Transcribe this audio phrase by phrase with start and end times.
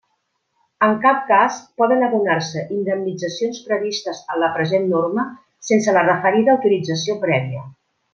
[0.85, 5.27] En cap cas poden abonar-se indemnitzacions previstes en la present norma
[5.69, 7.63] sense la referida autorització prèvia.